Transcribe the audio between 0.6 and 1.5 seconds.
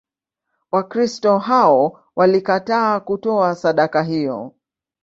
Wakristo